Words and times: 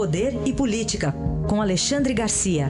Poder 0.00 0.32
e 0.48 0.56
Política, 0.56 1.12
com 1.46 1.60
Alexandre 1.60 2.14
Garcia. 2.14 2.68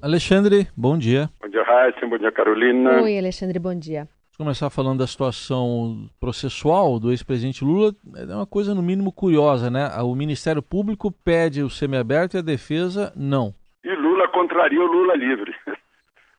Alexandre, 0.00 0.68
bom 0.74 0.96
dia. 0.96 1.28
Bom 1.38 1.50
dia, 1.50 1.62
Raíssa. 1.62 2.06
Bom 2.06 2.16
dia, 2.16 2.32
Carolina. 2.32 3.02
Oi, 3.02 3.18
Alexandre, 3.18 3.58
bom 3.58 3.78
dia. 3.78 4.08
Vamos 4.38 4.38
começar 4.38 4.70
falando 4.70 5.00
da 5.00 5.06
situação 5.06 6.08
processual 6.18 6.98
do 6.98 7.10
ex-presidente 7.10 7.62
Lula. 7.62 7.92
É 8.16 8.34
uma 8.34 8.46
coisa, 8.46 8.74
no 8.74 8.82
mínimo, 8.82 9.12
curiosa, 9.12 9.68
né? 9.68 9.86
O 10.00 10.14
Ministério 10.14 10.62
Público 10.62 11.12
pede 11.12 11.62
o 11.62 11.68
semiaberto 11.68 12.38
e 12.38 12.40
a 12.40 12.42
defesa 12.42 13.12
não. 13.14 13.52
E 13.84 13.94
Lula 13.94 14.28
contraria 14.28 14.80
o 14.80 14.86
Lula 14.86 15.14
livre. 15.14 15.54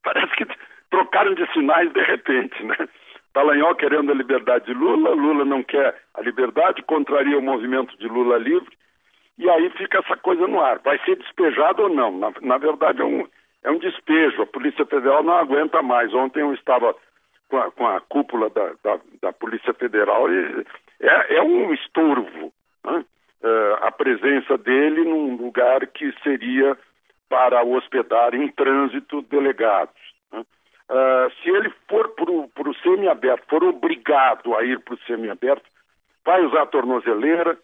Parece 0.03 0.35
que 0.35 0.47
trocaram 0.89 1.35
de 1.35 1.45
sinais 1.53 1.93
de 1.93 2.01
repente, 2.01 2.63
né? 2.63 2.89
Dallagnol 3.33 3.75
querendo 3.75 4.11
a 4.11 4.15
liberdade 4.15 4.65
de 4.65 4.73
Lula, 4.73 5.11
Lula 5.11 5.45
não 5.45 5.63
quer 5.63 5.95
a 6.13 6.21
liberdade, 6.21 6.81
contraria 6.83 7.37
o 7.37 7.41
movimento 7.41 7.97
de 7.97 8.07
Lula 8.07 8.37
livre, 8.37 8.77
e 9.37 9.49
aí 9.49 9.69
fica 9.71 9.99
essa 9.99 10.17
coisa 10.17 10.47
no 10.47 10.59
ar. 10.59 10.79
Vai 10.79 10.99
ser 11.05 11.15
despejado 11.15 11.83
ou 11.83 11.89
não? 11.89 12.17
Na, 12.17 12.33
na 12.41 12.57
verdade, 12.57 13.01
é 13.01 13.05
um, 13.05 13.27
é 13.63 13.71
um 13.71 13.79
despejo. 13.79 14.41
A 14.41 14.47
Polícia 14.47 14.85
Federal 14.85 15.23
não 15.23 15.35
aguenta 15.35 15.81
mais. 15.81 16.13
Ontem 16.13 16.41
eu 16.41 16.53
estava 16.53 16.93
com 17.49 17.57
a, 17.57 17.71
com 17.71 17.87
a 17.87 18.01
cúpula 18.01 18.49
da, 18.49 18.73
da, 18.83 18.99
da, 19.21 19.33
Polícia 19.33 19.73
Federal 19.73 20.31
e 20.31 20.65
é, 21.01 21.37
é 21.37 21.41
um 21.41 21.73
estorvo 21.73 22.53
né? 22.85 23.05
é, 23.43 23.77
a 23.81 23.91
presença 23.91 24.57
dele 24.57 25.03
num 25.03 25.35
lugar 25.35 25.85
que 25.87 26.13
seria 26.21 26.77
para 27.27 27.63
hospedar 27.63 28.33
em 28.33 28.47
trânsito 28.49 29.21
delegados. 29.23 30.01
Né? 30.31 30.43
Uh, 30.89 31.18
se 31.49 31.55
ele 31.55 31.73
for 31.87 32.09
para 32.09 32.69
o 32.69 32.75
semiaberto, 32.83 33.45
for 33.49 33.63
obrigado 33.63 34.55
a 34.55 34.63
ir 34.63 34.79
para 34.81 34.93
o 34.93 34.99
semiaberto, 34.99 35.67
vai 36.23 36.45
usar 36.45 36.67
tornozeleira, 36.67 37.57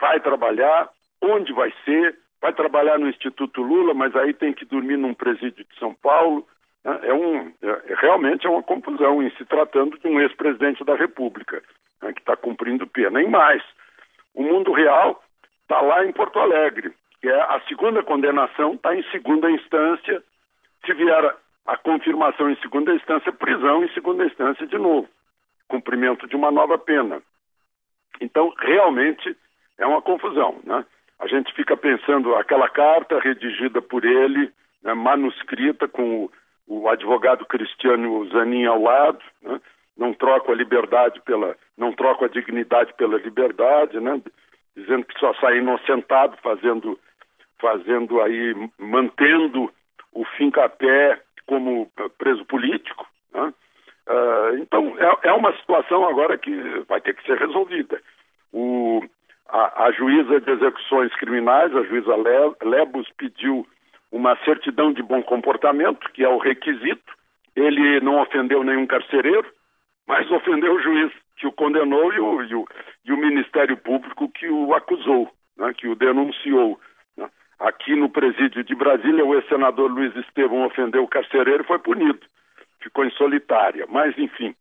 vai 0.00 0.20
trabalhar, 0.20 0.88
onde 1.20 1.52
vai 1.52 1.72
ser, 1.84 2.16
vai 2.40 2.52
trabalhar 2.52 2.98
no 2.98 3.08
Instituto 3.08 3.60
Lula, 3.60 3.94
mas 3.94 4.14
aí 4.14 4.32
tem 4.32 4.52
que 4.52 4.64
dormir 4.64 4.96
num 4.96 5.14
presídio 5.14 5.64
de 5.64 5.78
São 5.78 5.92
Paulo. 5.94 6.46
Né? 6.84 7.00
É 7.02 7.14
um, 7.14 7.52
é, 7.62 7.94
realmente 7.98 8.46
é 8.46 8.50
uma 8.50 8.62
confusão 8.62 9.22
em 9.22 9.30
se 9.30 9.44
tratando 9.44 9.98
de 9.98 10.06
um 10.06 10.20
ex-presidente 10.20 10.84
da 10.84 10.94
República, 10.94 11.62
né, 12.00 12.12
que 12.12 12.20
está 12.20 12.36
cumprindo 12.36 12.86
pena. 12.86 13.18
Nem 13.18 13.28
mais, 13.28 13.62
o 14.34 14.42
mundo 14.44 14.72
real 14.72 15.20
está 15.62 15.80
lá 15.80 16.04
em 16.04 16.12
Porto 16.12 16.38
Alegre, 16.38 16.92
que 17.20 17.28
é 17.28 17.40
a 17.40 17.60
segunda 17.66 18.02
condenação, 18.04 18.74
está 18.74 18.94
em 18.94 19.02
segunda 19.10 19.50
instância. 19.50 20.22
Se 20.84 20.92
vier 20.94 21.34
a 21.66 21.76
confirmação 21.76 22.50
em 22.50 22.56
segunda 22.56 22.92
instância, 22.94 23.32
prisão 23.32 23.84
em 23.84 23.92
segunda 23.92 24.24
instância 24.24 24.66
de 24.66 24.78
novo, 24.78 25.08
cumprimento 25.68 26.26
de 26.26 26.36
uma 26.36 26.50
nova 26.50 26.76
pena. 26.76 27.22
Então, 28.20 28.52
realmente 28.58 29.36
é 29.78 29.86
uma 29.86 30.02
confusão, 30.02 30.60
né? 30.64 30.84
A 31.18 31.26
gente 31.28 31.52
fica 31.54 31.76
pensando 31.76 32.34
aquela 32.34 32.68
carta 32.68 33.20
redigida 33.20 33.80
por 33.80 34.04
ele, 34.04 34.52
né, 34.82 34.92
manuscrita 34.92 35.86
com 35.86 36.24
o, 36.24 36.32
o, 36.66 36.88
advogado 36.88 37.46
Cristiano 37.46 38.28
Zanin 38.30 38.66
ao 38.66 38.82
lado, 38.82 39.20
né? 39.40 39.60
não 39.96 40.12
troco 40.12 40.50
a 40.50 40.54
liberdade 40.54 41.20
pela, 41.20 41.56
não 41.78 41.92
troco 41.92 42.24
a 42.24 42.28
dignidade 42.28 42.92
pela 42.94 43.18
liberdade, 43.18 44.00
né? 44.00 44.20
Dizendo 44.76 45.04
que 45.04 45.18
só 45.20 45.32
sai 45.34 45.58
inocentado, 45.58 46.36
fazendo, 46.42 46.98
fazendo 47.60 48.20
aí, 48.20 48.54
mantendo 48.78 49.72
o 50.12 50.24
fim-capé 50.24 51.20
como 51.46 51.90
preso 52.18 52.44
político. 52.44 53.06
Né? 53.32 53.52
Uh, 54.08 54.56
então, 54.58 54.96
é, 54.98 55.28
é, 55.28 55.32
uma 55.32 55.56
situação 55.58 56.06
agora 56.08 56.36
que 56.36 56.52
vai 56.88 57.00
ter 57.00 57.14
que 57.14 57.24
ser 57.24 57.38
resolvida. 57.38 58.00
O, 58.52 59.02
a, 59.48 59.84
a 59.84 59.92
juíza 59.92 60.40
de 60.40 60.50
execuções 60.50 61.14
criminais, 61.16 61.74
a 61.74 61.82
juíza 61.84 62.16
Le, 62.16 62.54
Lebus, 62.68 63.08
pediu 63.16 63.66
uma 64.10 64.36
certidão 64.44 64.92
de 64.92 65.02
bom 65.02 65.22
comportamento, 65.22 66.10
que 66.12 66.24
é 66.24 66.28
o 66.28 66.38
requisito. 66.38 67.12
Ele 67.54 68.00
não 68.00 68.20
ofendeu 68.20 68.62
nenhum 68.64 68.86
carcereiro, 68.86 69.46
mas 70.06 70.30
ofendeu 70.30 70.74
o 70.74 70.82
juiz 70.82 71.12
que 71.36 71.46
o 71.46 71.52
condenou 71.52 72.12
e 72.12 72.20
o, 72.20 72.42
e 72.42 72.54
o, 72.54 72.68
e 73.04 73.12
o 73.12 73.16
Ministério 73.16 73.76
Público 73.76 74.28
que 74.28 74.48
o 74.48 74.74
acusou, 74.74 75.30
né, 75.56 75.72
que 75.76 75.88
o 75.88 75.94
denunciou. 75.94 76.78
Aqui 77.62 77.94
no 77.94 78.08
presídio 78.08 78.64
de 78.64 78.74
Brasília, 78.74 79.24
o 79.24 79.36
ex-senador 79.36 79.88
Luiz 79.88 80.14
Estevam 80.16 80.66
ofendeu 80.66 81.04
o 81.04 81.08
carcereiro 81.08 81.62
e 81.62 81.66
foi 81.66 81.78
punido. 81.78 82.18
Ficou 82.80 83.04
em 83.04 83.10
solitária. 83.12 83.86
Mas, 83.88 84.18
enfim, 84.18 84.52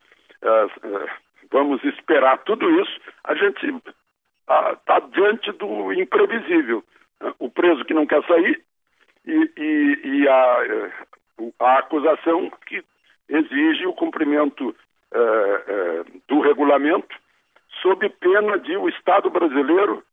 uh, 0.44 0.88
uh, 0.88 1.10
vamos 1.52 1.84
esperar 1.84 2.38
tudo 2.44 2.70
isso. 2.80 3.02
A 3.24 3.34
gente 3.34 3.74
está 4.40 4.76
tá 4.86 5.00
diante 5.00 5.52
do 5.54 5.92
imprevisível. 5.94 6.84
O 7.40 7.50
preso 7.50 7.84
que 7.86 7.94
não 7.96 8.06
quer 8.06 8.24
sair 8.28 8.62
e, 9.26 9.52
e, 9.58 10.00
e 10.04 10.28
a, 10.28 10.58
eh, 10.64 10.92
a, 11.60 11.78
acusação 11.80 12.52
que 12.68 12.84
exige 13.30 13.86
o 13.86 13.94
cumprimento 13.94 14.76
do 16.28 16.40
regulamento 16.40 17.16
sob 17.82 18.10
pena 18.10 18.58
de 18.58 18.76
o 18.76 18.90
Estado 18.90 19.30
brasileiro 19.30 20.04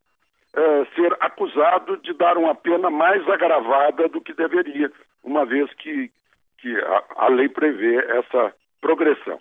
é, 0.53 0.85
ser 0.95 1.15
acusado 1.19 1.97
de 1.97 2.13
dar 2.13 2.37
uma 2.37 2.55
pena 2.55 2.89
mais 2.89 3.27
agravada 3.29 4.07
do 4.09 4.21
que 4.21 4.33
deveria, 4.33 4.91
uma 5.23 5.45
vez 5.45 5.71
que, 5.75 6.11
que 6.57 6.75
a, 6.77 7.03
a 7.17 7.27
lei 7.29 7.49
prevê 7.49 7.97
essa 8.17 8.53
progressão. 8.81 9.39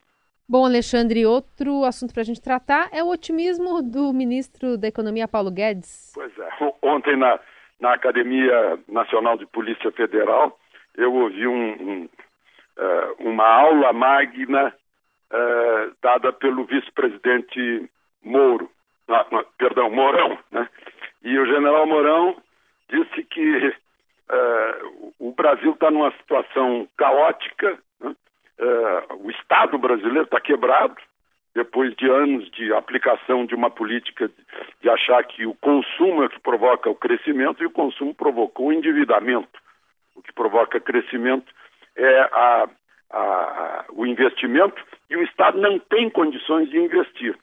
Bom, 0.49 0.65
Alexandre, 0.65 1.27
outro 1.27 1.85
assunto 1.85 2.13
para 2.15 2.23
a 2.23 2.25
gente 2.25 2.41
tratar 2.41 2.89
é 2.93 3.03
o 3.03 3.09
otimismo 3.09 3.83
do 3.83 4.13
ministro 4.15 4.79
da 4.79 4.89
Economia, 4.89 5.29
Paulo 5.29 5.51
Guedes. 5.51 6.13
Pois 6.15 6.33
é. 6.39 6.49
Ontem, 6.81 7.17
na, 7.17 7.39
na 7.79 7.93
Academia 7.93 8.79
Nacional 8.89 9.37
de 9.37 9.45
Polícia 9.45 9.93
Federal, 9.93 10.59
eu 10.97 11.13
ouvi 11.13 11.47
um, 11.47 11.53
um, 11.53 12.05
uh, 12.05 13.29
uma 13.29 13.47
aula 13.47 13.93
magna 13.93 14.75
uh, 15.31 15.95
dada 16.03 16.33
pelo 16.33 16.65
vice-presidente 16.65 17.91
Moro, 18.23 18.71
ah, 19.09 19.25
perdão, 19.57 19.91
Mourão, 19.91 20.39
né? 20.51 20.69
E 21.23 21.39
o 21.39 21.47
general 21.47 21.87
Mourão 21.87 22.37
disse 22.89 23.23
que 23.25 23.69
uh, 23.69 25.15
o 25.19 25.33
Brasil 25.33 25.73
está 25.73 25.91
numa 25.91 26.11
situação 26.13 26.89
caótica, 26.97 27.79
né? 28.01 28.15
uh, 28.61 29.27
o 29.27 29.31
Estado 29.31 29.79
brasileiro 29.79 30.23
está 30.23 30.41
quebrado, 30.41 30.97
depois 31.55 31.95
de 31.97 32.09
anos 32.09 32.49
de 32.53 32.73
aplicação 32.73 33.45
de 33.45 33.55
uma 33.55 33.71
política 33.71 34.31
de 34.81 34.89
achar 34.89 35.25
que 35.25 35.45
o 35.45 35.55
consumo 35.55 36.23
é 36.23 36.29
que 36.29 36.39
provoca 36.41 36.89
o 36.89 36.95
crescimento 36.95 37.63
e 37.63 37.67
o 37.67 37.71
consumo 37.71 38.15
provocou 38.15 38.69
o 38.69 38.73
endividamento. 38.73 39.59
O 40.15 40.23
que 40.23 40.33
provoca 40.33 40.79
crescimento 40.79 41.53
é 41.97 42.21
a, 42.21 42.69
a, 43.11 43.85
o 43.91 44.07
investimento 44.07 44.81
e 45.11 45.17
o 45.17 45.23
Estado 45.25 45.59
não 45.59 45.79
tem 45.79 46.09
condições 46.11 46.71
de 46.71 46.79
investir. 46.79 47.37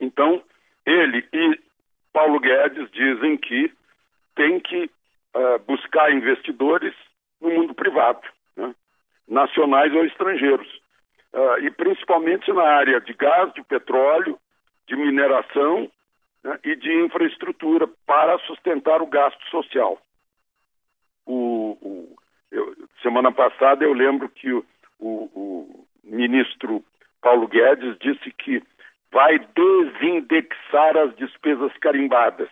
Então, 0.00 0.42
ele 0.84 1.26
e 1.32 1.58
Paulo 2.18 2.40
Guedes 2.40 2.90
dizem 2.90 3.36
que 3.36 3.72
tem 4.34 4.58
que 4.58 4.90
uh, 5.36 5.58
buscar 5.68 6.12
investidores 6.12 6.92
no 7.40 7.48
mundo 7.48 7.72
privado, 7.74 8.20
né? 8.56 8.74
nacionais 9.28 9.94
ou 9.94 10.04
estrangeiros, 10.04 10.66
uh, 11.32 11.60
e 11.60 11.70
principalmente 11.70 12.52
na 12.52 12.64
área 12.64 13.00
de 13.00 13.14
gás, 13.14 13.52
de 13.52 13.62
petróleo, 13.62 14.36
de 14.88 14.96
mineração 14.96 15.88
né? 16.42 16.58
e 16.64 16.74
de 16.74 16.92
infraestrutura 17.04 17.88
para 18.04 18.36
sustentar 18.40 19.00
o 19.00 19.06
gasto 19.06 19.44
social. 19.48 19.96
O, 21.24 21.78
o, 21.80 22.16
eu, 22.50 22.74
semana 23.00 23.30
passada 23.30 23.84
eu 23.84 23.92
lembro 23.92 24.28
que 24.28 24.52
o, 24.52 24.64
o 24.98 25.86
ministro 26.02 26.84
Paulo 27.22 27.46
Guedes 27.46 27.96
disse 28.00 28.32
que 28.32 28.60
vai 29.12 29.38
desindexar 29.38 30.96
as 30.96 31.14
despesas 31.16 31.72
carimbadas, 31.78 32.48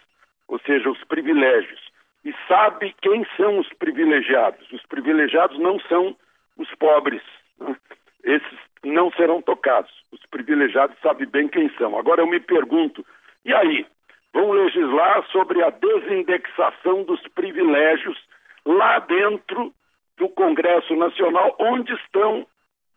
ou 0.49 0.59
seja, 0.61 0.91
os 0.91 1.03
privilégios. 1.05 1.81
E 2.25 2.35
sabe 2.49 2.95
quem 3.03 3.27
são 3.37 3.59
os 3.59 3.69
privilegiados? 3.75 4.71
Os 4.73 4.85
privilegiados 4.87 5.59
não 5.59 5.79
são 5.81 6.17
os 6.57 6.69
pobres. 6.77 7.23
Né? 7.59 7.77
Esses 8.25 8.59
não 8.83 9.13
serão 9.13 9.41
tocados. 9.43 9.93
Os 10.11 10.25
privilegiados 10.27 10.97
sabem 11.01 11.29
bem 11.29 11.49
quem 11.49 11.69
são. 11.77 11.97
Agora 11.99 12.23
eu 12.23 12.27
me 12.27 12.41
pergunto, 12.41 13.05
e 13.45 13.55
aí? 13.55 13.87
Vão 14.33 14.51
legislar 14.51 15.25
sobre 15.31 15.63
a 15.63 15.71
desindexação 15.71 17.05
dos 17.05 17.21
privilégios 17.29 18.19
lá 18.65 18.99
dentro 18.99 19.73
do 20.19 20.29
Congresso 20.31 20.95
Nacional, 20.97 21.55
onde 21.59 21.93
estão 21.95 22.47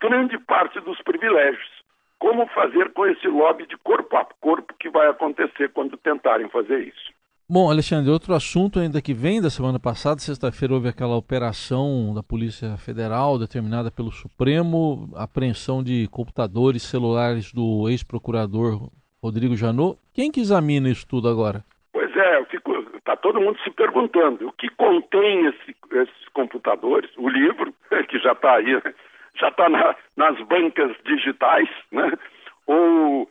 grande 0.01 0.37
parte 0.39 0.79
dos 0.81 1.01
privilégios 1.01 1.78
como 2.19 2.45
fazer 2.47 2.91
com 2.93 3.05
esse 3.07 3.27
lobby 3.27 3.65
de 3.65 3.77
corpo 3.77 4.15
a 4.17 4.25
corpo 4.39 4.73
que 4.79 4.89
vai 4.89 5.07
acontecer 5.09 5.69
quando 5.69 5.97
tentarem 5.97 6.49
fazer 6.49 6.79
isso. 6.79 7.17
Bom, 7.51 7.71
Alexandre, 7.71 8.11
outro 8.11 8.35
assunto 8.35 8.77
ainda 8.77 9.01
que 9.01 9.11
vem 9.11 9.41
da 9.41 9.49
semana 9.49 9.79
passada, 9.79 10.19
sexta-feira 10.19 10.75
houve 10.75 10.87
aquela 10.87 11.15
operação 11.15 12.13
da 12.13 12.21
Polícia 12.21 12.77
Federal 12.77 13.39
determinada 13.39 13.89
pelo 13.89 14.11
Supremo, 14.11 15.09
apreensão 15.15 15.81
de 15.81 16.07
computadores 16.11 16.83
celulares 16.83 17.51
do 17.51 17.89
ex-procurador 17.89 18.91
Rodrigo 19.19 19.55
Janot. 19.55 19.97
Quem 20.13 20.31
que 20.31 20.39
examina 20.39 20.89
isso 20.89 21.07
tudo 21.07 21.27
agora? 21.27 21.63
Pois 21.91 22.15
é, 22.15 22.39
está 23.09 23.17
todo 23.17 23.41
mundo 23.41 23.57
se 23.63 23.71
perguntando 23.71 24.47
o 24.47 24.53
que 24.53 24.69
contém 24.75 25.47
esse, 25.47 25.75
esses 25.91 26.29
computadores, 26.31 27.09
o 27.17 27.27
livro, 27.27 27.73
que 28.07 28.19
já 28.19 28.33
está 28.33 28.57
aí, 28.57 28.79
já 29.39 29.47
está 29.47 29.69
na, 29.69 29.95
nas 30.17 30.39
bancas 30.41 30.95
digitais, 31.05 31.69
né? 31.91 32.11
ou 32.67 33.23
uh, 33.23 33.27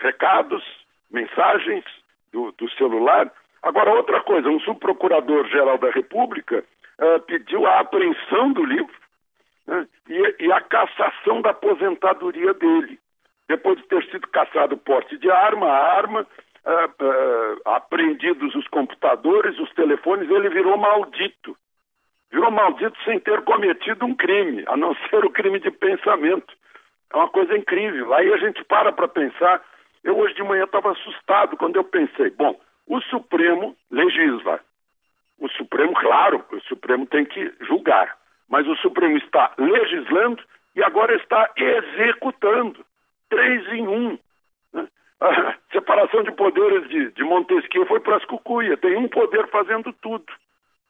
recados, 0.00 0.62
mensagens 1.10 1.84
do, 2.32 2.52
do 2.52 2.68
celular. 2.72 3.30
Agora, 3.62 3.94
outra 3.94 4.20
coisa, 4.22 4.48
um 4.48 4.60
subprocurador-geral 4.60 5.78
da 5.78 5.90
República 5.90 6.64
uh, 6.98 7.20
pediu 7.20 7.66
a 7.66 7.80
apreensão 7.80 8.52
do 8.52 8.64
livro 8.64 8.94
né, 9.66 9.86
e, 10.08 10.44
e, 10.44 10.52
a 10.52 10.60
cassação 10.60 11.40
da 11.40 11.50
aposentadoria 11.50 12.52
dele. 12.54 12.98
Depois 13.48 13.78
de 13.78 13.86
ter 13.86 14.04
sido 14.10 14.26
cassado 14.28 14.74
o 14.74 14.78
porte 14.78 15.16
de 15.18 15.30
arma, 15.30 15.66
a 15.66 15.96
arma, 15.96 16.20
uh, 16.66 17.04
uh, 17.04 17.60
apreendidos 17.64 18.54
os 18.54 18.66
computadores, 18.68 19.58
os 19.58 19.72
telefones, 19.72 20.28
ele 20.28 20.48
virou 20.50 20.76
maldito. 20.76 21.56
Virou 22.30 22.50
maldito 22.50 22.96
sem 23.04 23.20
ter 23.20 23.42
cometido 23.42 24.04
um 24.04 24.14
crime, 24.14 24.64
a 24.66 24.76
não 24.76 24.94
ser 25.08 25.24
o 25.24 25.30
crime 25.30 25.58
de 25.58 25.70
pensamento. 25.70 26.54
É 27.12 27.16
uma 27.16 27.28
coisa 27.28 27.56
incrível. 27.56 28.12
Aí 28.14 28.32
a 28.32 28.36
gente 28.38 28.64
para 28.64 28.92
para 28.92 29.08
pensar. 29.08 29.62
Eu 30.02 30.18
hoje 30.18 30.34
de 30.34 30.42
manhã 30.42 30.64
estava 30.64 30.92
assustado 30.92 31.56
quando 31.56 31.76
eu 31.76 31.84
pensei, 31.84 32.30
bom, 32.30 32.58
o 32.86 33.00
Supremo 33.02 33.76
legisla. 33.90 34.60
O 35.38 35.48
Supremo, 35.50 35.92
claro, 35.94 36.44
o 36.50 36.60
Supremo 36.62 37.06
tem 37.06 37.24
que 37.24 37.52
julgar. 37.60 38.16
Mas 38.48 38.66
o 38.66 38.76
Supremo 38.76 39.16
está 39.18 39.52
legislando 39.58 40.42
e 40.74 40.82
agora 40.82 41.14
está 41.16 41.50
executando. 41.56 42.84
Três 43.28 43.66
em 43.72 43.86
um. 43.86 44.18
Né? 44.72 44.86
A 45.20 45.56
separação 45.72 46.22
de 46.22 46.30
poderes 46.32 46.88
de, 46.88 47.10
de 47.12 47.24
Montesquieu 47.24 47.86
foi 47.86 48.00
para 48.00 48.16
as 48.16 48.24
cucuia. 48.26 48.76
Tem 48.76 48.96
um 48.96 49.08
poder 49.08 49.48
fazendo 49.48 49.92
tudo. 49.94 50.26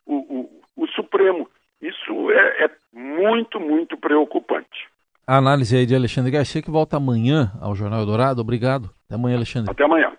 O, 0.05 0.17
o, 0.17 0.63
o 0.77 0.87
Supremo. 0.89 1.49
Isso 1.81 2.31
é, 2.31 2.65
é 2.65 2.71
muito, 2.93 3.59
muito 3.61 3.97
preocupante. 3.97 4.89
A 5.27 5.39
análise 5.39 5.77
aí 5.77 5.85
de 5.87 5.95
Alexandre 5.95 6.31
Garcia, 6.31 6.63
que 6.63 6.71
volta 6.71 6.97
amanhã 6.97 7.53
ao 7.61 7.75
Jornal 7.75 8.07
Dourado. 8.07 8.41
Obrigado. 8.41 8.91
Até 9.07 9.17
amanhã, 9.17 9.37
Alexandre. 9.37 9.71
Até 9.71 9.85
amanhã. 9.85 10.13